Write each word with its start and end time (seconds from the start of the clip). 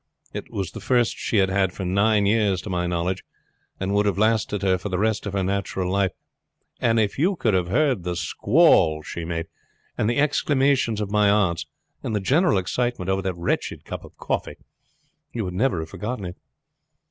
It 0.33 0.49
was 0.49 0.71
the 0.71 0.79
first 0.79 1.15
she 1.15 1.37
had 1.37 1.49
had 1.49 1.73
for 1.73 1.85
nine 1.85 2.25
years 2.25 2.59
to 2.63 2.71
my 2.71 2.87
knowledge, 2.87 3.23
and 3.79 3.93
would 3.93 4.07
have 4.07 4.17
lasted 4.17 4.63
her 4.63 4.79
for 4.79 4.89
the 4.89 4.97
rest 4.97 5.27
of 5.27 5.33
her 5.33 5.43
natural 5.43 5.91
life. 5.91 6.09
And 6.79 6.99
if 6.99 7.19
you 7.19 7.35
could 7.35 7.53
have 7.53 7.67
heard 7.67 8.03
the 8.03 8.15
squall 8.15 9.03
she 9.03 9.25
made, 9.25 9.45
and 9.99 10.09
the 10.09 10.17
exclamations 10.17 11.01
of 11.01 11.11
my 11.11 11.29
aunts, 11.29 11.67
and 12.01 12.15
the 12.15 12.19
general 12.19 12.57
excitement 12.57 13.09
over 13.11 13.21
that 13.21 13.37
wretched 13.37 13.85
cup 13.85 14.03
of 14.03 14.17
coffee, 14.17 14.57
you 15.33 15.45
would 15.45 15.53
never 15.53 15.81
have 15.81 15.89
forgotten 15.89 16.25
it. 16.25 16.35